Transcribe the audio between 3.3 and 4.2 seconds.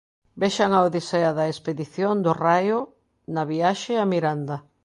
na viaxe a